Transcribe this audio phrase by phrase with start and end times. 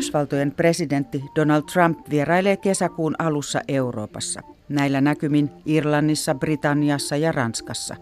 [0.00, 4.40] Yhdysvaltojen presidentti Donald Trump vierailee kesäkuun alussa Euroopassa.
[4.68, 7.96] Näillä näkymin Irlannissa, Britanniassa ja Ranskassa.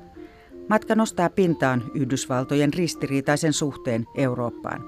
[0.69, 4.85] Matka nostaa pintaan Yhdysvaltojen ristiriitaisen suhteen Eurooppaan.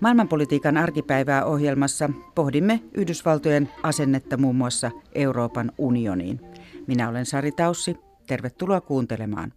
[0.00, 6.40] Maailmanpolitiikan arkipäivää ohjelmassa pohdimme Yhdysvaltojen asennetta muun muassa Euroopan unioniin.
[6.86, 7.96] Minä olen Sari Taussi.
[8.26, 9.52] Tervetuloa kuuntelemaan.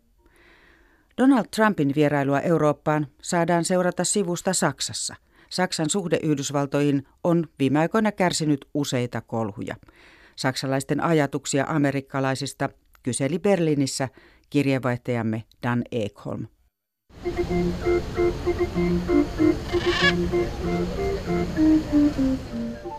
[1.17, 5.15] Donald Trumpin vierailua Eurooppaan saadaan seurata sivusta Saksassa.
[5.49, 9.75] Saksan suhde Yhdysvaltoihin on viime aikoina kärsinyt useita kolhuja.
[10.35, 12.69] Saksalaisten ajatuksia amerikkalaisista
[13.03, 14.09] kyseli Berliinissä
[14.49, 16.47] kirjeenvaihtajamme Dan Ekholm.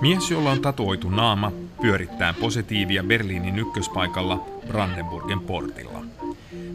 [0.01, 6.03] Mies, jolla on tatuoitu naama, pyörittää positiivia Berliinin ykköspaikalla Brandenburgen portilla.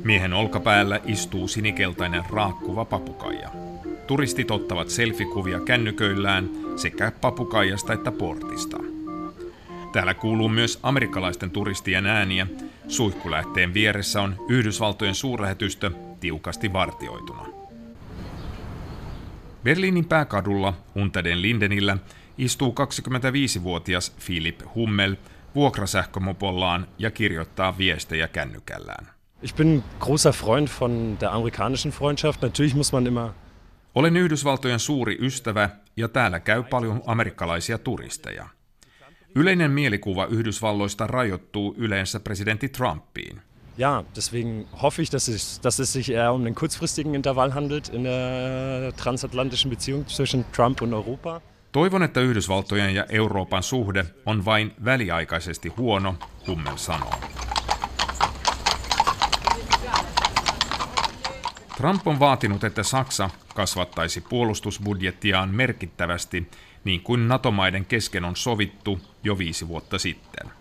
[0.03, 3.49] Miehen olkapäällä istuu sinikeltainen raakkuva papukaija.
[4.07, 8.77] Turistit ottavat selfikuvia kännyköillään sekä papukaijasta että portista.
[9.93, 12.47] Täällä kuuluu myös amerikkalaisten turistien ääniä.
[12.87, 17.45] Suihkulähteen vieressä on Yhdysvaltojen suurlähetystö tiukasti vartioituna.
[19.63, 21.97] Berliinin pääkadulla Unter Lindenillä
[22.37, 25.15] istuu 25-vuotias Philip Hummel
[25.55, 29.07] vuokrasähkömopollaan ja kirjoittaa viestejä kännykällään.
[29.41, 32.41] Ich bin großer Freund von der amerikanischen Freundschaft.
[32.41, 33.29] Natürlich muss man immer
[33.95, 38.47] olen Yhdysvaltojen suuri ystävä ja täällä käy paljon amerikkalaisia turisteja.
[39.35, 43.41] Yleinen mielikuva Yhdysvalloista rajoittuu yleensä presidentti Trumpiin.
[43.77, 47.89] Ja, deswegen hoffe ich, dass es, dass es sich eher um einen kurzfristigen Intervall handelt
[47.89, 51.41] in der transatlantischen Beziehung zwischen Trump und Europa.
[51.72, 56.16] Toivon, että Yhdysvaltojen ja Euroopan suhde on vain väliaikaisesti huono,
[56.47, 57.13] Hummel sanoo.
[61.85, 66.50] Trump on vaatinut, että Saksa kasvattaisi puolustusbudjettiaan merkittävästi,
[66.84, 70.51] niin kuin NATO-maiden kesken on sovittu jo viisi vuotta sitten.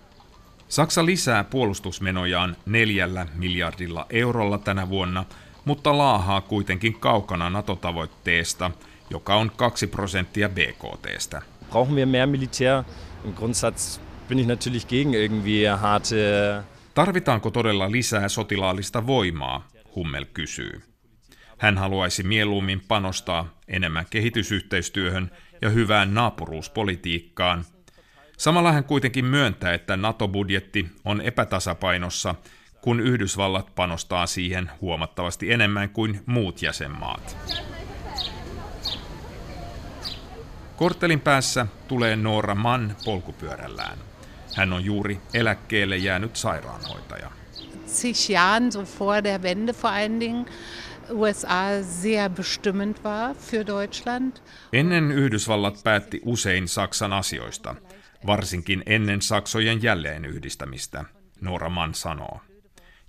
[0.69, 5.25] Saksa lisää puolustusmenojaan neljällä miljardilla eurolla tänä vuonna,
[5.65, 8.71] mutta laahaa kuitenkin kaukana NATO-tavoitteesta,
[9.11, 11.43] joka on 2 prosenttia BKTstä.
[11.71, 12.85] Brauchen wir mehr Militär?
[13.25, 16.17] Im Grundsatz bin ich natürlich gegen irgendwie harte...
[16.95, 20.94] Tarvitaanko todella lisää sotilaallista voimaa, Hummel kysyy.
[21.65, 25.31] Hän haluaisi mieluummin panostaa enemmän kehitysyhteistyöhön
[25.63, 27.65] ja hyvään naapuruuspolitiikkaan.
[28.37, 32.35] Samalla hän kuitenkin myöntää, että NATO-budjetti on epätasapainossa,
[32.81, 37.37] kun Yhdysvallat panostaa siihen huomattavasti enemmän kuin muut jäsenmaat.
[40.77, 43.99] Korttelin päässä tulee Noora Mann polkupyörällään.
[44.57, 47.31] Hän on juuri eläkkeelle jäänyt sairaanhoitaja.
[47.87, 50.47] Zig Jahren, so vor der Wende vor allen Dingen,
[51.11, 54.43] USA sehr bestimmend war für Deutschland.
[54.73, 57.75] Ennen Yhdysvallat päätti usein Saksan asioista,
[58.27, 61.05] varsinkin ennen Saksojen jälleenyhdistämistä,
[61.41, 62.41] Nora Mann sanoo.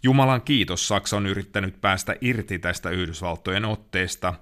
[0.04, 4.34] Jumalan kiitos Saksa on yrittänyt päästä irti tästä Yhdysvaltojen otteesta.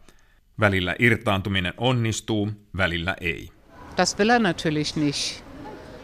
[0.60, 3.50] Välillä irtaantuminen onnistuu, välillä ei.
[3.98, 5.44] Das will er natürlich nicht.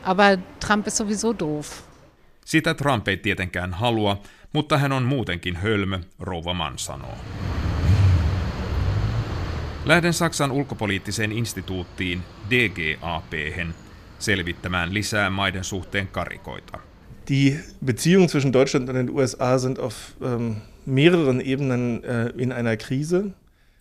[0.03, 0.37] Aber
[0.67, 1.81] Trump ist sowieso doof.
[2.45, 4.21] Sitä Trump ei tietenkään halua,
[4.53, 7.17] mutta hän on muutenkin hölmö, rouva Mann sanoo.
[9.85, 13.33] Lähden Saksan ulkopoliittiseen instituuttiin DGAP
[14.19, 16.79] selvittämään lisää maiden suhteen karikoita.
[17.29, 20.51] Die Beziehungen zwischen Deutschland und den USA sind auf ähm,
[20.85, 23.23] mehreren Ebenen äh, in einer Krise.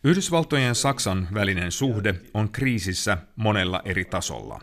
[0.05, 4.61] Yhdysvaltojen ja Saksan välinen suhde on kriisissä monella eri tasolla.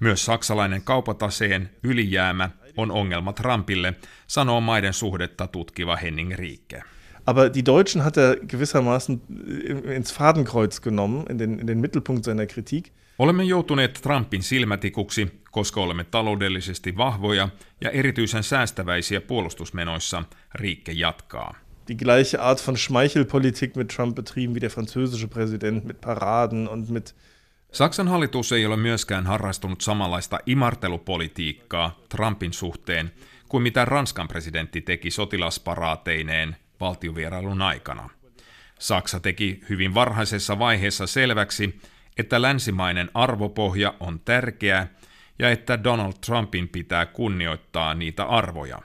[0.00, 3.94] Myös saksalainen kaupataseen ylijäämä on ongelma Trumpille,
[4.26, 6.82] sanoo maiden suhdetta tutkiva Henning Riike.
[7.26, 9.20] Aber die Deutschen hat er gewissermaßen
[9.96, 12.92] ins Fadenkreuz genommen, in den, in den Mittelpunkt seiner Kritik.
[13.18, 17.48] Olemme joutuneet Trumpin silmätikuksi, koska olemme taloudellisesti vahvoja
[17.80, 20.22] ja erityisen säästäväisiä puolustusmenoissa,
[20.54, 21.54] Riike jatkaa.
[21.88, 26.90] Die gleiche Art von Schmeichelpolitik mit Trump betrieben wie der französische Präsident mit Paraden und
[26.90, 27.14] mit
[27.74, 33.12] Saksan hallitus ei ole myöskään harrastunut samanlaista imartelupolitiikkaa Trumpin suhteen
[33.48, 38.10] kuin mitä Ranskan presidentti teki sotilasparaatteineen valtiovierailun aikana.
[38.78, 41.80] Saksa teki hyvin varhaisessa vaiheessa selväksi,
[42.18, 44.86] että länsimainen arvopohja on tärkeä
[45.38, 48.78] ja että Donald Trumpin pitää kunnioittaa niitä arvoja.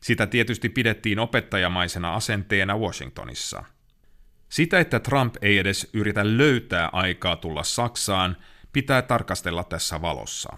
[0.00, 3.64] Sitä tietysti pidettiin opettajamaisena asenteena Washingtonissa–
[4.48, 8.36] sitä, että Trump ei edes yritä löytää aikaa tulla Saksaan,
[8.72, 10.56] pitää tarkastella tässä valossa.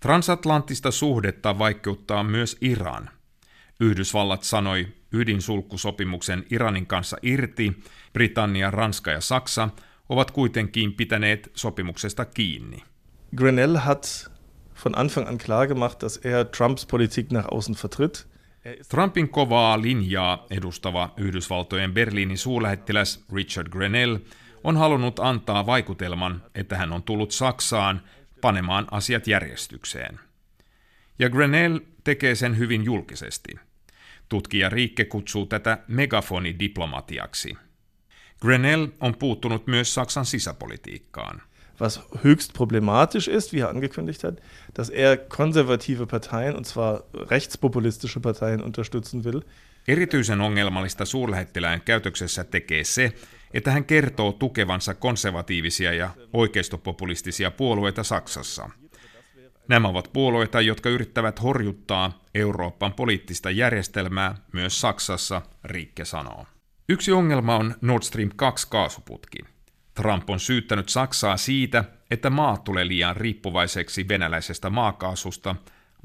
[0.00, 3.10] Transatlanttista suhdetta vaikeuttaa myös Iran.
[3.80, 7.82] Yhdysvallat sanoi ydinsulkusopimuksen Iranin kanssa irti,
[8.12, 9.68] Britannia, Ranska ja Saksa
[10.08, 12.82] ovat kuitenkin pitäneet sopimuksesta kiinni.
[13.36, 14.30] Grenell hat
[14.84, 18.33] von Anfang an klar gemacht, dass er Trumps Politik nach außen vertritt.
[18.88, 24.18] Trumpin kovaa linjaa edustava Yhdysvaltojen Berliinin suurlähettiläs Richard Grenell
[24.64, 28.02] on halunnut antaa vaikutelman, että hän on tullut Saksaan
[28.40, 30.20] panemaan asiat järjestykseen.
[31.18, 33.54] Ja Grenell tekee sen hyvin julkisesti.
[34.28, 37.56] Tutkija Riikke kutsuu tätä megafonidiplomatiaksi.
[38.40, 41.42] Grenell on puuttunut myös Saksan sisäpolitiikkaan.
[41.80, 44.40] Was höchst problematisch ist, wie er angekündigt hat,
[44.78, 49.40] dass er konservative Parteien, und zwar rechtspopulistische Parteien, unterstützen will.
[49.88, 53.12] Erityisen ongelmallista suurlähettilään käytöksessä tekee se,
[53.54, 58.70] että hän kertoo tukevansa konservatiivisia ja oikeistopopulistisia puolueita Saksassa.
[59.68, 66.46] Nämä ovat puolueita, jotka yrittävät horjuttaa Euroopan poliittista järjestelmää myös Saksassa, Riikke sanoo.
[66.88, 69.53] Yksi ongelma on Nord Stream 2 kaasuputki.
[69.94, 75.56] Trump on syyttänyt Saksaa siitä, että maa tulee liian riippuvaiseksi venäläisestä maakaasusta.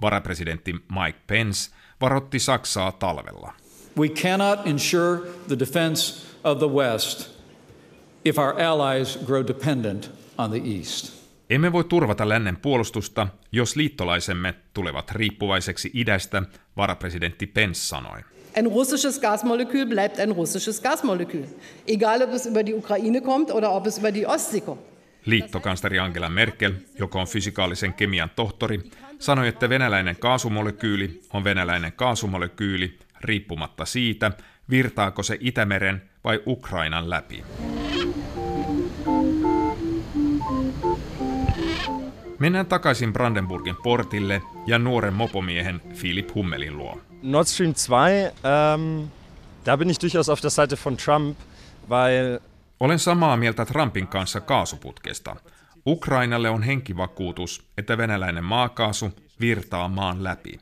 [0.01, 1.71] Varapresidentti Mike Pence
[2.01, 3.53] varotti Saksaa talvella.
[3.97, 7.29] We cannot ensure the defense of the West
[8.25, 11.19] if our allies grow dependent on the East.
[11.49, 16.43] Emme voi turvata lännen puolustusta, jos liittolaisemme tulevat riippuvaiseksi idästä,
[16.77, 18.19] varapresidentti Pence sanoi.
[18.59, 21.45] Ein russisches Gasmolekül bleibt ein russisches Gasmolekül.
[21.87, 24.81] Egal, ob es über die Ukraine kommt oder ob es über die Ostsee kommt.
[25.25, 28.79] Liittokansleri Angela Merkel, joka on fysikaalisen kemian tohtori,
[29.19, 34.31] sanoi, että venäläinen kaasumolekyyli on venäläinen kaasumolekyyli riippumatta siitä,
[34.69, 37.43] virtaako se Itämeren vai Ukrainan läpi.
[42.39, 47.08] Mennään takaisin Brandenburgin portille ja nuoren mopomiehen Philip Hummelin luo.
[47.21, 49.11] Nord Stream 2, ähm,
[49.65, 51.37] da bin ich durchaus auf der Seite von Trump,
[51.89, 52.39] weil...
[52.79, 55.35] Olen samaa mieltä Trumpin kanssa kaasuputkesta.
[55.85, 60.59] Ukrainalle on henkivakuutus, että venäläinen maakaasu virtaa maan läpi.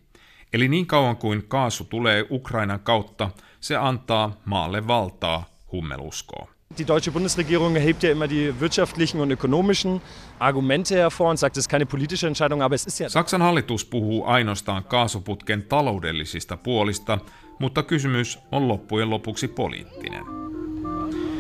[0.53, 3.29] Eli niin kauan kuin kaasu tulee Ukrainan kautta,
[3.59, 6.49] se antaa maalle valtaa, Hummel uskoo.
[6.75, 10.01] Die deutsche Bundesregierung erhebt ja immer die wirtschaftlichen und ökonomischen
[10.39, 13.09] Argumente hervor und sagt, es ist keine politische Entscheidung, aber es ist ja...
[13.09, 17.19] Saksan hallitus puhuu ainoastaan kaasuputken taloudellisista puolista,
[17.59, 20.23] mutta kysymys on loppujen lopuksi poliittinen.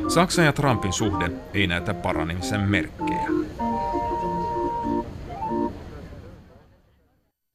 [0.07, 3.27] Saksan ja Trumpin suhde ei näytä paranemisen merkkejä.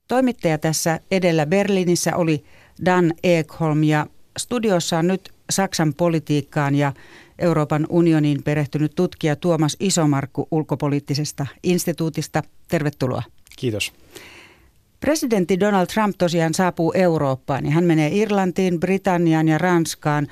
[0.09, 2.45] Toimittaja tässä edellä Berliinissä oli
[2.85, 4.07] Dan Ekholm ja
[4.39, 6.93] studiossa on nyt Saksan politiikkaan ja
[7.43, 12.43] Euroopan unionin perehtynyt tutkija Tuomas Isomarkku ulkopoliittisesta instituutista.
[12.69, 13.23] Tervetuloa.
[13.59, 13.93] Kiitos.
[15.01, 20.27] Presidentti Donald Trump tosiaan saapuu Eurooppaan ja hän menee Irlantiin, Britanniaan ja Ranskaan.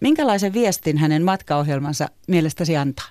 [0.00, 3.06] Minkälaisen viestin hänen matkaohjelmansa mielestäsi antaa?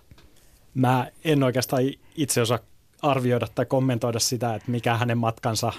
[0.73, 1.83] Mä en oikeastaan
[2.15, 2.59] itse osaa
[3.01, 5.73] arvioida tai kommentoida sitä, että mikä hänen matkansa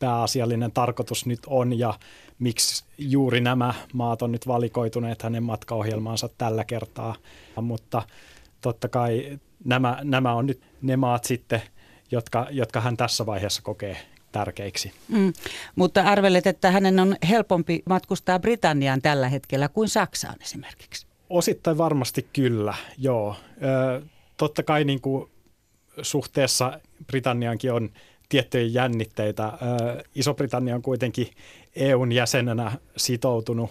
[0.00, 1.94] pääasiallinen tarkoitus nyt on ja
[2.38, 7.14] miksi juuri nämä maat on nyt valikoituneet hänen matkaohjelmaansa tällä kertaa.
[7.60, 8.02] Mutta
[8.60, 11.62] totta kai nämä, nämä on nyt ne maat sitten,
[12.10, 13.96] jotka, jotka hän tässä vaiheessa kokee
[14.32, 14.92] tärkeiksi.
[15.08, 15.32] Mm,
[15.76, 21.06] mutta arvelet, että hänen on helpompi matkustaa Britanniaan tällä hetkellä kuin Saksaan esimerkiksi?
[21.30, 23.36] Osittain varmasti kyllä, joo.
[23.62, 24.02] Ö,
[24.36, 25.30] totta kai niin kuin
[26.02, 27.90] suhteessa Britanniankin on
[28.30, 29.52] tiettyjä jännitteitä.
[30.14, 31.30] Iso-Britannia on kuitenkin
[31.76, 33.70] EUn jäsenenä sitoutunut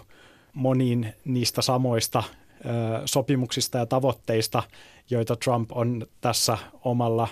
[0.54, 2.24] moniin niistä samoista
[3.06, 4.64] sopimuksista ja tavoitteista,
[5.10, 7.28] joita Trump on tässä omalla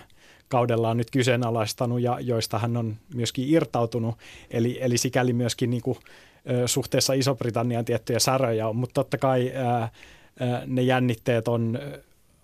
[0.48, 4.16] kaudellaan nyt kyseenalaistanut ja joista hän on myöskin irtautunut.
[4.52, 5.98] Eli, eli sikäli myöskin niin kuin,
[6.66, 9.52] suhteessa Iso-Britannian tiettyjä säröjä on, mutta totta kai
[10.66, 11.80] ne jännitteet on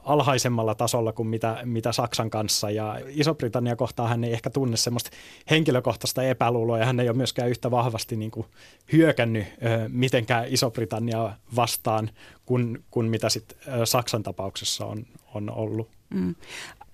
[0.03, 2.69] alhaisemmalla tasolla kuin mitä, mitä Saksan kanssa.
[2.69, 5.09] Ja Iso-Britannia kohtaa hän ei ehkä tunne semmoista
[5.49, 8.45] henkilökohtaista epäluuloa ja hän ei ole myöskään yhtä vahvasti niin kuin
[8.91, 12.09] hyökännyt ö, mitenkään Iso-Britannia vastaan
[12.45, 15.89] kuin, kuin mitä sit Saksan tapauksessa on, on ollut.
[16.13, 16.35] Mm.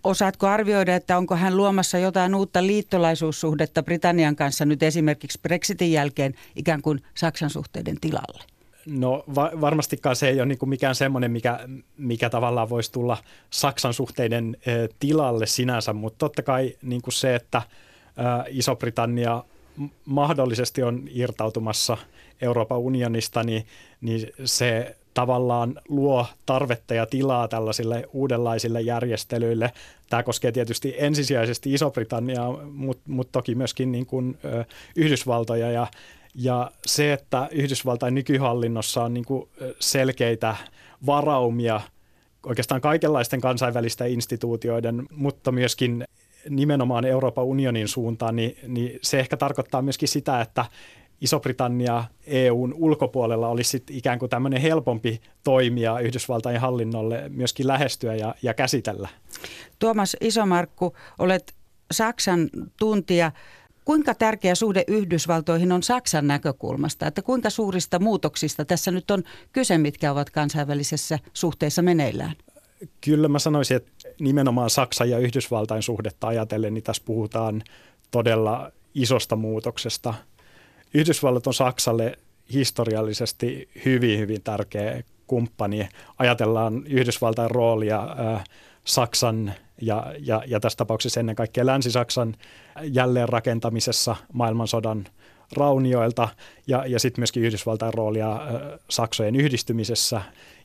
[0.03, 6.33] Osaatko arvioida, että onko hän luomassa jotain uutta liittolaisuussuhdetta Britannian kanssa nyt esimerkiksi Brexitin jälkeen
[6.55, 8.58] ikään kuin Saksan suhteiden tilalle?
[8.89, 11.59] No va- varmastikaan se ei ole niin mikään semmoinen, mikä,
[11.97, 13.17] mikä tavallaan voisi tulla
[13.49, 17.63] Saksan suhteiden e, tilalle sinänsä, mutta totta kai niin kuin se, että ä,
[18.47, 19.43] Iso-Britannia
[20.05, 21.97] mahdollisesti on irtautumassa
[22.41, 23.65] Euroopan unionista, niin,
[24.01, 29.71] niin se tavallaan luo tarvetta ja tilaa tällaisille uudenlaisille järjestelyille.
[30.09, 34.65] Tämä koskee tietysti ensisijaisesti Iso-Britanniaa, mutta mut toki myöskin niin kuin, ö,
[34.95, 35.87] Yhdysvaltoja ja
[36.41, 40.55] Ja se, että Yhdysvaltain nykyhallinnossa on niin kuin selkeitä
[41.05, 41.81] varaumia
[42.45, 46.05] oikeastaan kaikenlaisten kansainvälisten instituutioiden, mutta myöskin
[46.49, 50.65] nimenomaan Euroopan unionin suuntaan, niin, niin se ehkä tarkoittaa myöskin sitä, että
[51.21, 58.35] Iso-Britannia EUn ulkopuolella olisi sit ikään kuin tämmöinen helpompi toimija Yhdysvaltain hallinnolle myöskin lähestyä ja,
[58.41, 59.09] ja käsitellä.
[59.79, 61.55] Tuomas Isomarkku, olet
[61.91, 63.31] Saksan tuntija.
[63.89, 67.07] Kuinka tärkeä suhde Yhdysvaltoihin on Saksan näkökulmasta?
[67.07, 72.35] Että kuinka suurista muutoksista tässä nyt on kyse, mitkä ovat kansainvälisessä suhteessa meneillään?
[73.01, 77.63] Kyllä mä sanoisin, että nimenomaan Saksan ja Yhdysvaltain suhdetta ajatellen, niin tässä puhutaan
[78.11, 80.13] todella isosta muutoksesta.
[80.93, 82.17] Yhdysvallat on Saksalle
[82.53, 85.89] historiallisesti hyvin, hyvin tärkeä kumppani.
[86.17, 88.43] Ajatellaan Yhdysvaltain roolia äh,
[88.85, 92.35] Saksan ja, ja, ja tässä tapauksessa ennen kaikkea Länsi-Saksan
[92.83, 95.05] jälleenrakentamisessa maailmansodan
[95.53, 96.29] raunioilta
[96.67, 98.39] ja, ja sitten myöskin Yhdysvaltain roolia äh,
[98.89, 100.21] Saksojen yhdistymisessä.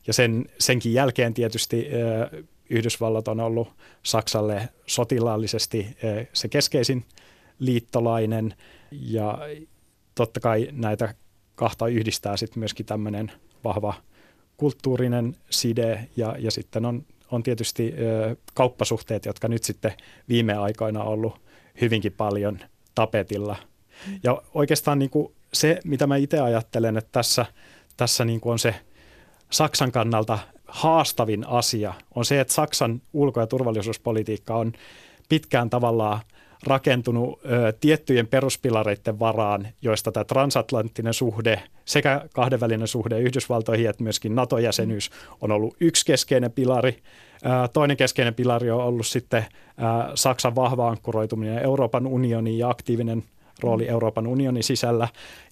[0.07, 3.67] Ja sen, senkin jälkeen tietysti äh, Yhdysvallat on ollut
[4.03, 7.05] Saksalle sotilaallisesti äh, se keskeisin
[7.59, 8.53] liittolainen
[8.91, 9.39] ja
[10.15, 11.13] totta kai näitä
[11.55, 13.31] kahta yhdistää sitten myöskin tämmöinen
[13.63, 13.93] vahva
[14.57, 17.05] kulttuurinen side ja, ja sitten on
[17.35, 17.93] on tietysti
[18.53, 19.93] kauppasuhteet, jotka nyt sitten
[20.29, 21.41] viime aikoina on ollut
[21.81, 22.59] hyvinkin paljon
[22.95, 23.55] tapetilla.
[24.23, 27.45] Ja oikeastaan niin kuin se, mitä mä itse ajattelen, että tässä,
[27.97, 28.75] tässä niin kuin on se
[29.49, 34.73] Saksan kannalta haastavin asia, on se, että Saksan ulko- ja turvallisuuspolitiikka on
[35.29, 36.19] pitkään tavallaan–
[36.67, 44.35] rakentunut ö, tiettyjen peruspilareiden varaan, joista tämä transatlanttinen suhde sekä kahdenvälinen suhde Yhdysvaltoihin että myöskin
[44.35, 45.09] NATO-jäsenyys
[45.41, 46.97] on ollut yksi keskeinen pilari.
[47.45, 53.23] Ö, toinen keskeinen pilari on ollut sitten ö, Saksan vahva ankkuroituminen Euroopan unioniin ja aktiivinen
[53.59, 55.07] rooli Euroopan unionin sisällä.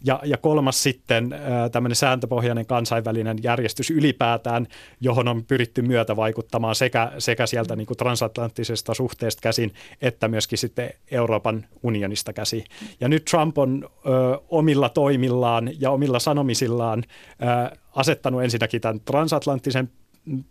[0.06, 1.36] Ja, ja kolmas sitten
[1.72, 4.68] tämmöinen sääntöpohjainen kansainvälinen järjestys ylipäätään,
[5.02, 10.58] johon on pyritty myötä vaikuttamaan sekä, sekä sieltä niin kuin transatlanttisesta suhteesta käsin, että myöskin
[10.58, 12.64] sitten Euroopan unionista käsi.
[13.00, 14.10] Ja nyt Trump on ö,
[14.50, 19.90] omilla toimillaan ja omilla sanomisillaan ö, asettanut ensinnäkin tämän transatlanttisen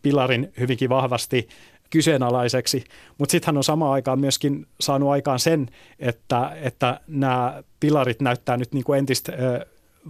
[0.02, 1.48] pilarin hyvinkin vahvasti
[1.92, 2.84] kyseenalaiseksi,
[3.18, 5.68] mutta sitten hän on samaan aikaan myöskin saanut aikaan sen,
[5.98, 9.32] että, että nämä pilarit näyttää nyt niin kuin entistä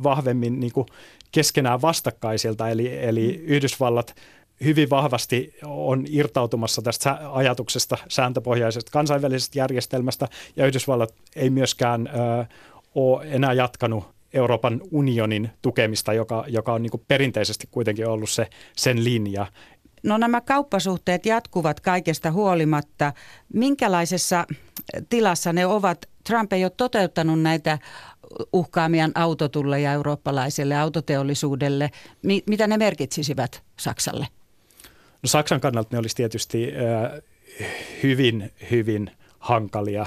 [0.03, 0.87] vahvemmin niin kuin
[1.33, 4.15] keskenään vastakkaisilta, eli, eli Yhdysvallat
[4.65, 12.45] hyvin vahvasti on irtautumassa tästä ajatuksesta sääntöpohjaisesta kansainvälisestä järjestelmästä, ja Yhdysvallat ei myöskään ö,
[12.95, 18.47] ole enää jatkanut Euroopan unionin tukemista, joka, joka on niin perinteisesti kuitenkin ollut se,
[18.77, 19.47] sen linja.
[20.03, 23.13] No nämä kauppasuhteet jatkuvat kaikesta huolimatta.
[23.55, 24.47] Minkälaisessa
[25.09, 26.09] tilassa ne ovat?
[26.25, 27.79] Trump ei ole toteuttanut näitä
[28.53, 31.91] uhkaamian autotulleja eurooppalaiselle autoteollisuudelle.
[32.23, 34.27] Mi- mitä ne merkitsisivät Saksalle?
[35.23, 37.23] No Saksan kannalta ne olisi tietysti äh,
[38.03, 40.07] hyvin, hyvin hankalia.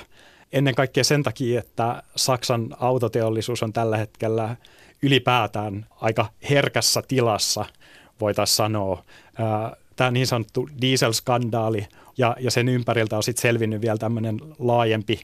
[0.54, 4.56] Ennen kaikkea sen takia, että Saksan autoteollisuus on tällä hetkellä
[5.02, 7.66] ylipäätään aika herkässä tilassa,
[8.22, 9.04] voitaisiin sanoa.
[9.40, 11.88] Äh, tämä niin sanottu dieselskandaali
[12.18, 15.22] ja, ja sen ympäriltä on sitten selvinnyt vielä tämmöinen laajempi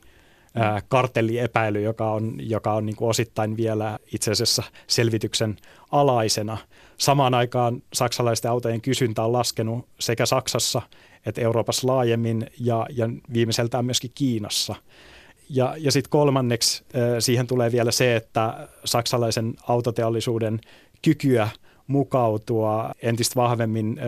[0.55, 5.57] ää, kartelliepäily, joka on, joka on niin kuin osittain vielä itse asiassa selvityksen
[5.91, 6.57] alaisena.
[6.97, 10.81] Samaan aikaan saksalaisten autojen kysyntä on laskenut sekä Saksassa
[11.25, 14.75] että Euroopassa laajemmin ja, ja viimeiseltään myöskin Kiinassa.
[15.49, 16.83] Ja, ja sitten kolmanneksi
[17.19, 20.61] siihen tulee vielä se, että saksalaisen autoteollisuuden
[21.01, 21.49] kykyä
[21.91, 23.99] mukautua entistä vahvemmin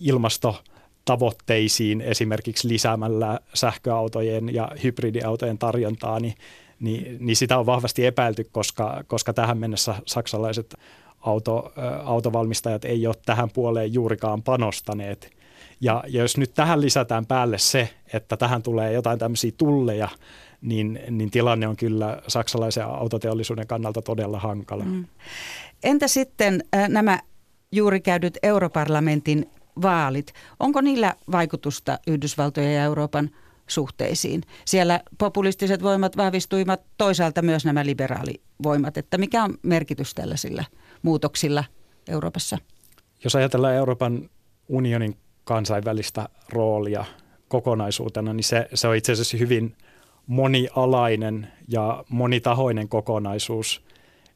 [0.00, 6.34] ilmastotavoitteisiin esimerkiksi lisäämällä sähköautojen ja hybridiautojen tarjontaa, niin,
[6.80, 10.74] niin, niin sitä on vahvasti epäilty, koska, koska tähän mennessä saksalaiset
[11.20, 11.72] auto,
[12.04, 15.30] autovalmistajat ei ole tähän puoleen juurikaan panostaneet.
[15.80, 20.08] Ja, ja jos nyt tähän lisätään päälle se, että tähän tulee jotain tämmöisiä tulleja,
[20.62, 24.84] niin, niin tilanne on kyllä saksalaisen autoteollisuuden kannalta todella hankala.
[24.84, 25.04] Mm.
[25.82, 27.18] Entä sitten äh, nämä
[27.72, 29.50] juuri käydyt europarlamentin
[29.82, 33.30] vaalit, onko niillä vaikutusta Yhdysvaltojen ja Euroopan
[33.66, 34.42] suhteisiin?
[34.64, 40.64] Siellä populistiset voimat vahvistuivat, toisaalta myös nämä liberaalivoimat, että mikä on merkitys tällaisilla
[41.02, 41.64] muutoksilla
[42.08, 42.58] Euroopassa?
[43.24, 44.30] Jos ajatellaan Euroopan
[44.68, 47.04] unionin kansainvälistä roolia
[47.48, 49.76] kokonaisuutena, niin se, se on itse asiassa hyvin
[50.26, 53.82] monialainen ja monitahoinen kokonaisuus.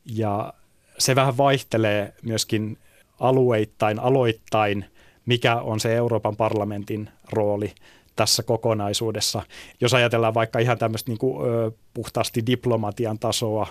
[0.04, 0.52] Ja
[0.98, 2.78] se vähän vaihtelee myöskin
[3.20, 4.84] alueittain, aloittain,
[5.26, 7.74] mikä on se Euroopan parlamentin rooli.
[8.16, 9.42] tässä kokonaisuudessa.
[9.80, 11.46] Jos ajatellaan vaikka ihan tämmöistä niin kuin,
[11.94, 13.66] puhtaasti diplomatian tasoa,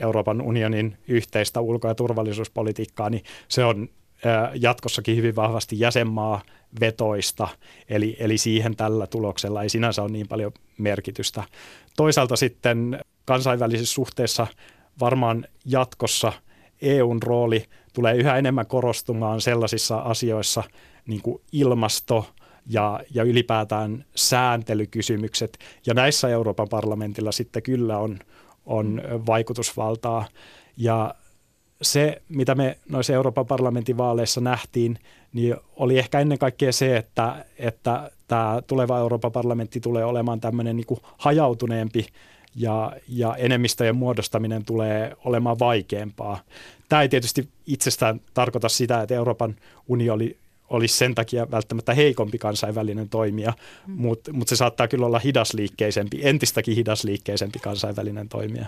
[0.00, 3.88] Euroopan unionin yhteistä ulko- ja turvallisuuspolitiikkaa, niin se on
[4.54, 6.40] jatkossakin hyvin vahvasti jäsenmaa
[6.80, 7.48] vetoista,
[7.88, 11.44] eli, eli siihen tällä tuloksella ei sinänsä ole niin paljon merkitystä.
[11.96, 14.46] Toisaalta sitten kansainvälisissä suhteissa
[15.00, 16.32] varmaan jatkossa
[16.82, 20.62] EUn rooli tulee yhä enemmän korostumaan sellaisissa asioissa
[21.06, 22.26] niin kuin ilmasto
[22.66, 25.58] ja, ja ylipäätään sääntelykysymykset.
[25.86, 28.18] Ja näissä Euroopan parlamentilla sitten kyllä on,
[28.66, 30.26] on vaikutusvaltaa.
[30.76, 31.14] Ja
[31.82, 34.98] se, mitä me noissa Euroopan parlamentin vaaleissa nähtiin,
[35.32, 40.76] niin oli ehkä ennen kaikkea se, että, että tämä tuleva Euroopan parlamentti tulee olemaan tämmöinen
[40.76, 42.06] niin hajautuneempi
[42.54, 46.40] ja, ja enemmistöjen muodostaminen tulee olemaan vaikeampaa.
[46.88, 49.56] Tämä ei tietysti itsestään tarkoita sitä, että Euroopan
[49.88, 50.36] unioni
[50.70, 53.52] olisi sen takia välttämättä heikompi kansainvälinen toimija,
[53.86, 53.94] mm.
[53.96, 58.66] mutta mut se saattaa kyllä olla hidasliikkeisempi, entistäkin hidasliikkeisempi kansainvälinen toimija.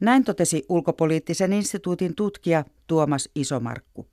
[0.00, 4.06] Näin totesi ulkopoliittisen instituutin tutkija Tuomas Isomarkku.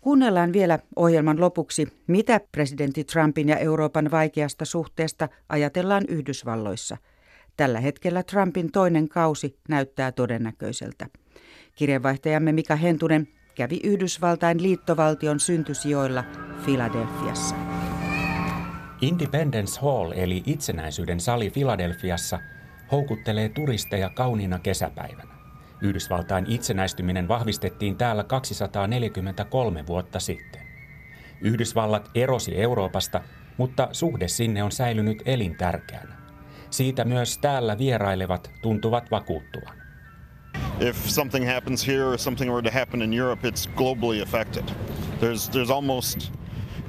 [0.00, 6.96] Kuunnellaan vielä ohjelman lopuksi, mitä presidentti Trumpin ja Euroopan vaikeasta suhteesta ajatellaan Yhdysvalloissa.
[7.56, 11.06] Tällä hetkellä Trumpin toinen kausi näyttää todennäköiseltä.
[11.74, 16.24] Kirjeenvaihtajamme Mika Hentunen kävi Yhdysvaltain liittovaltion syntysijoilla
[16.66, 17.56] Filadelfiassa.
[19.00, 22.38] Independence Hall eli itsenäisyyden sali Filadelfiassa
[22.92, 25.34] houkuttelee turisteja kauniina kesäpäivänä.
[25.80, 30.62] Yhdysvaltain itsenäistyminen vahvistettiin täällä 243 vuotta sitten.
[31.40, 33.20] Yhdysvallat erosi Euroopasta,
[33.56, 36.18] mutta suhde sinne on säilynyt elintärkeänä.
[36.70, 39.78] Siitä myös täällä vierailevat tuntuvat vakuuttuvan.
[40.80, 44.64] If something happens here or something were to happen in Europe, it's globally affected.
[45.20, 46.37] There's, there's almost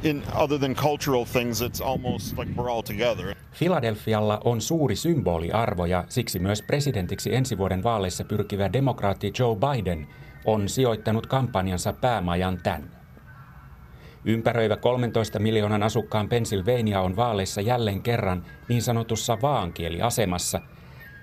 [0.03, 3.35] in other than cultural things, it's almost like we're all together.
[3.51, 10.07] Filadelfialla on suuri symboliarvo ja siksi myös presidentiksi ensi vuoden vaaleissa pyrkivä demokraatti Joe Biden
[10.45, 12.99] on sijoittanut kampanjansa päämajan tänne.
[14.25, 20.61] Ympäröivä 13 miljoonan asukkaan Pennsylvania on vaaleissa jälleen kerran niin sanotussa vaankieliasemassa,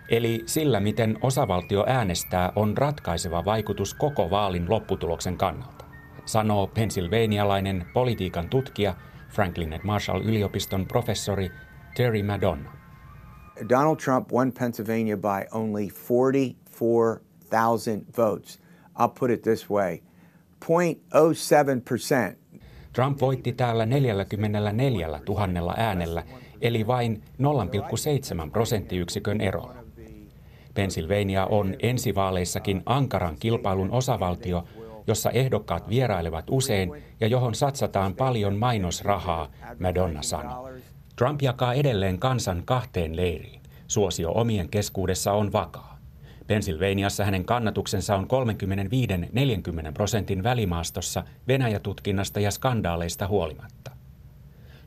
[0.08, 5.85] eli sillä miten osavaltio äänestää on ratkaiseva vaikutus koko vaalin lopputuloksen kannalta
[6.26, 8.94] sanoo pennsylvanialainen politiikan tutkija
[9.28, 11.50] Franklin et Marshall-yliopiston professori
[11.96, 12.72] Terry Madonna.
[13.68, 18.60] Donald Trump won Pennsylvania by only 44,000 votes.
[18.98, 19.98] I'll put it this way
[20.64, 22.36] 0.07%.
[22.92, 26.22] Trump voitti täällä 44 000 äänellä,
[26.60, 27.22] eli vain
[28.44, 29.76] 0,7 prosenttiyksikön erolla.
[30.74, 34.64] Pennsylvania on ensivaaleissakin ankaran kilpailun osavaltio,
[35.06, 40.80] jossa ehdokkaat vierailevat usein ja johon satsataan paljon mainosrahaa, Madonna sanoi.
[41.16, 43.60] Trump jakaa edelleen kansan kahteen leiriin.
[43.86, 45.98] Suosio omien keskuudessa on vakaa.
[46.46, 48.26] Pennsylvaniassa hänen kannatuksensa on
[49.88, 53.90] 35-40 prosentin välimaastossa Venäjätutkinnasta ja skandaaleista huolimatta.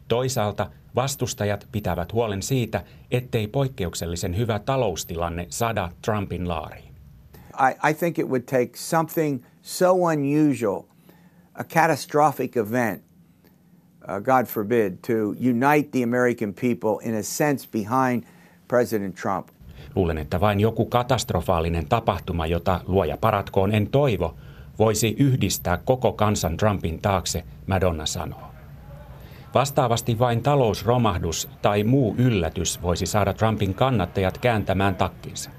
[0.08, 6.94] Toisaalta vastustajat pitävät huolen siitä, ettei poikkeuksellisen hyvä taloustilanne sada Trumpin laariin.
[7.60, 10.84] I, I think it would take something so unusual,
[11.56, 13.02] a catastrophic event,
[14.08, 18.24] uh, God forbid, to unite the American people in a sense behind
[18.68, 19.48] President Trump.
[19.96, 24.36] Luulen, että vain joku katastrofaalinen tapahtuma, jota luoja paratkoon en toivo,
[24.80, 28.50] voisi yhdistää koko kansan Trumpin taakse, Madonna sanoo.
[29.54, 35.50] Vastaavasti vain talousromahdus tai muu yllätys voisi saada Trumpin kannattajat kääntämään takkinsa.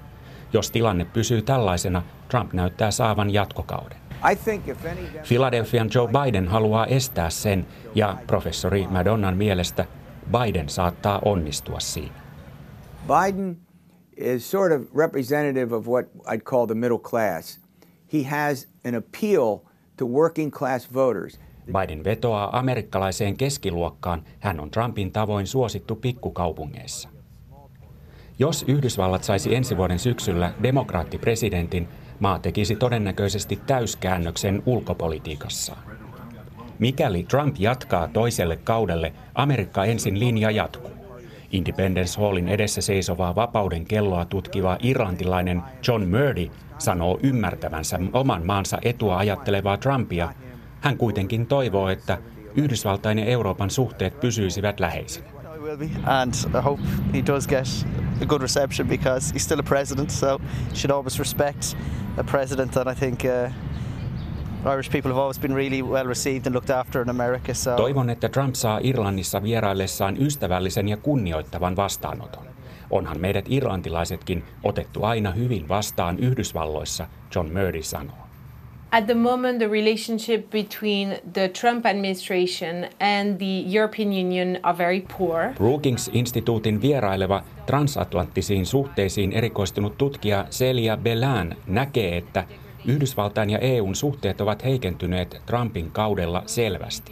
[0.53, 3.97] Jos tilanne pysyy tällaisena, Trump näyttää saavan jatkokauden.
[5.27, 9.85] Philadelphian Joe Biden haluaa estää sen ja professori Madonnan mielestä
[10.31, 12.21] Biden saattaa onnistua siinä.
[13.07, 13.57] Biden
[14.17, 17.59] is sort of representative of what I'd call the middle class.
[18.13, 19.57] He has an appeal
[19.97, 21.39] to working class voters.
[21.65, 24.23] Biden vetoaa amerikkalaiseen keskiluokkaan.
[24.39, 27.09] Hän on Trumpin tavoin suosittu pikkukaupungeissa.
[28.39, 31.87] Jos Yhdysvallat saisi ensi vuoden syksyllä demokraattipresidentin,
[32.19, 35.83] maa tekisi todennäköisesti täyskäännöksen ulkopolitiikassaan.
[36.79, 40.91] Mikäli Trump jatkaa toiselle kaudelle, Amerikka ensin linja jatkuu.
[41.51, 49.17] Independence Hallin edessä seisovaa vapauden kelloa tutkiva irlantilainen John Murdy sanoo ymmärtävänsä oman maansa etua
[49.17, 50.33] ajattelevaa Trumpia.
[50.81, 52.17] Hän kuitenkin toivoo, että
[52.55, 55.40] Yhdysvaltain ja Euroopan suhteet pysyisivät läheisinä.
[56.05, 56.79] And I hope
[57.11, 57.67] he does get
[58.21, 61.77] a good reception because he's still a president, so you should always respect
[62.17, 63.49] a president that I think uh,
[64.65, 67.53] Irish people have always been really well received and looked after in America.
[67.53, 67.75] So.
[67.75, 72.45] Toivon, että Trump saa Irlannissa vieraillessaan ystävällisen ja kunnioittavan vastaanoton.
[72.89, 78.30] Onhan meidät irlantilaisetkin otettu aina hyvin vastaan Yhdysvalloissa, John Murdy sanoo.
[78.93, 85.01] At the moment, the relationship between the Trump administration and the European Union are very
[85.17, 85.53] poor.
[85.53, 92.43] Brookings-instituutin vieraileva transatlanttisiin suhteisiin erikoistunut tutkija Celia Belan näkee, että
[92.85, 97.11] Yhdysvaltain ja EUn suhteet ovat heikentyneet Trumpin kaudella selvästi.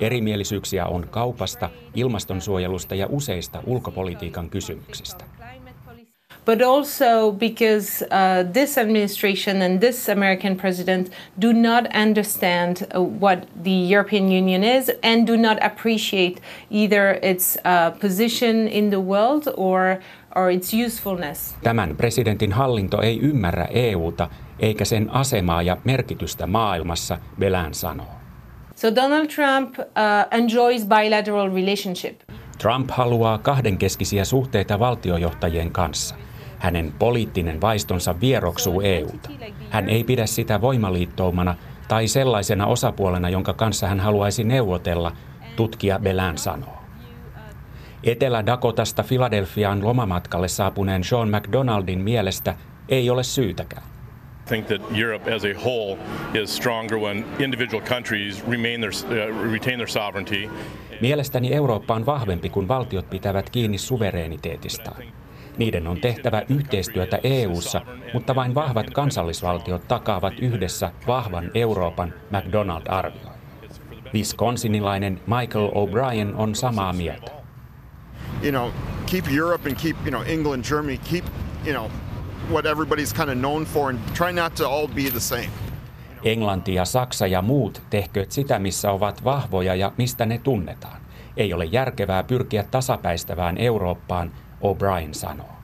[0.00, 5.24] Erimielisyyksiä on kaupasta, ilmastonsuojelusta ja useista ulkopolitiikan kysymyksistä.
[6.44, 13.38] But also because uh, this administration and this American president do not understand uh, what
[13.62, 19.48] the European Union is and do not appreciate either its uh, position in the world
[19.56, 20.00] or,
[20.36, 21.54] or its usefulness.
[21.62, 24.28] Tämän presidentin hallinto ei ymmärrä EUta
[24.58, 28.06] eikä sen asemaa ja merkitystä maailmassa, Belän sanoo.
[28.76, 29.84] So Donald Trump uh,
[30.30, 32.20] enjoys bilateral relationship.
[32.58, 36.14] Trump haluaa kahdenkeskisiä suhteita valtiojohtajien kanssa.
[36.64, 39.28] Hänen poliittinen vaistonsa vieroksuu EUta.
[39.70, 41.54] Hän ei pidä sitä voimaliittoumana
[41.88, 45.12] tai sellaisena osapuolena, jonka kanssa hän haluaisi neuvotella,
[45.56, 46.82] tutkija Belän sanoo.
[48.04, 52.54] Etelä-Dakotasta Filadelfiaan lomamatkalle saapuneen Sean McDonaldin mielestä
[52.88, 53.82] ei ole syytäkään
[54.46, 55.98] think that Europe as a whole
[56.34, 60.50] is stronger when individual countries remain their, uh, retain their sovereignty.
[61.00, 65.02] Mielestäni Eurooppa on vahvempi, kun valtiot pitävät kiinni suvereeniteetistaan.
[65.58, 67.80] Niiden on tehtävä yhteistyötä EU:ssa,
[68.14, 73.34] mutta vain vahvat kansallisvaltiot takaavat yhdessä vahvan Euroopan, McDonald arvioi.
[74.14, 77.30] Wisconsinilainen Michael O'Brien on samaa mieltä.
[78.42, 78.70] You know,
[79.10, 81.24] keep Europe and keep, you know, England, Germany, keep,
[81.66, 81.90] you know,
[82.50, 85.50] what everybody's kind of known for and try not to all be the same.
[86.24, 91.00] Englanti ja Saksa ja muut tehkööt sitä, missä ovat vahvoja ja mistä ne tunnetaan.
[91.36, 94.32] Ei ole järkevää pyrkiä tasapäistävään Eurooppaan,
[94.64, 95.54] O'Brien sanoo.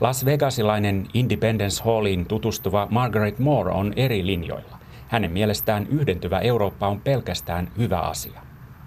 [0.00, 4.78] Las Vegasilainen Independence Halliin tutustuva Margaret Moore on eri linjoilla.
[5.08, 8.40] Hänen mielestään yhdentyvä Eurooppa on pelkästään hyvä asia.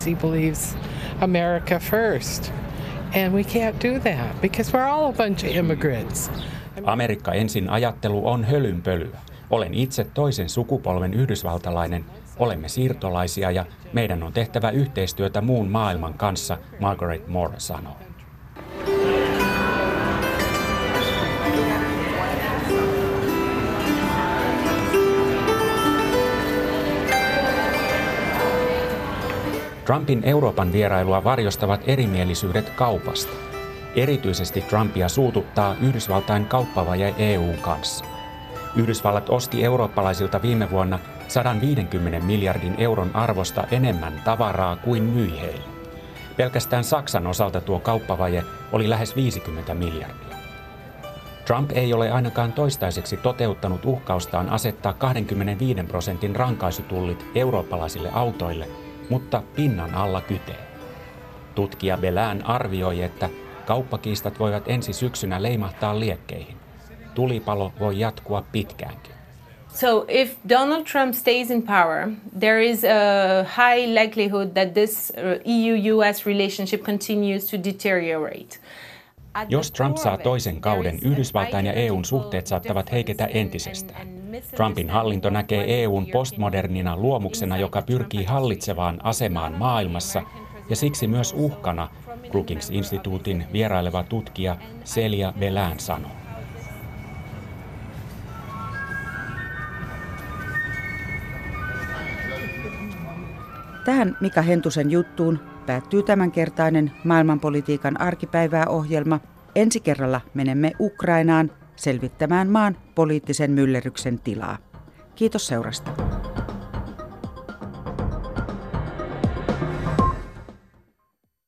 [0.05, 0.77] He believes
[1.21, 2.51] America first.
[3.15, 6.31] And we can't do that because we're all a bunch of immigrants.
[6.85, 9.17] Amerikka ensin ajattelu on hölynpölyä.
[9.49, 12.05] Olen itse toisen sukupolven yhdysvaltalainen,
[12.39, 17.97] olemme siirtolaisia ja meidän on tehtävä yhteistyötä muun maailman kanssa, Margaret Moore sanoo.
[29.91, 33.33] Trumpin Euroopan vierailua varjostavat erimielisyydet kaupasta.
[33.95, 38.05] Erityisesti Trumpia suututtaa Yhdysvaltain kauppavaje EUn kanssa.
[38.75, 45.63] Yhdysvallat osti eurooppalaisilta viime vuonna 150 miljardin euron arvosta enemmän tavaraa kuin myi heille.
[46.37, 50.37] Pelkästään Saksan osalta tuo kauppavaje oli lähes 50 miljardia.
[51.45, 58.67] Trump ei ole ainakaan toistaiseksi toteuttanut uhkaustaan asettaa 25 prosentin rankaisutullit eurooppalaisille autoille,
[59.11, 60.59] mutta pinnan alla kytee.
[61.55, 63.29] Tutkija Belään arvioi, että
[63.65, 66.55] Kauppakiistat voivat ensi syksynä leimahtaa liekkeihin.
[67.15, 69.13] Tulipalo voi jatkua pitkäänkin.
[69.67, 75.13] So if Donald Trump stays in power, there is a high likelihood that this
[75.45, 78.59] EU-US relationship continues to deteriorate.
[79.49, 84.07] Jos Trump saa toisen kauden, Yhdysvaltain ja EUn suhteet saattavat heiketä entisestään.
[84.55, 90.23] Trumpin hallinto näkee EUn postmodernina luomuksena, joka pyrkii hallitsevaan asemaan maailmassa
[90.69, 91.89] ja siksi myös uhkana
[92.29, 96.11] Brookings-instituutin vieraileva tutkija Celia Belään sanoo.
[103.85, 109.19] Tähän Mika Hentusen juttuun päättyy tämänkertainen maailmanpolitiikan arkipäivää ohjelma.
[109.55, 114.57] Ensi kerralla menemme Ukrainaan selvittämään maan poliittisen myllerryksen tilaa.
[115.15, 115.91] Kiitos seurasta.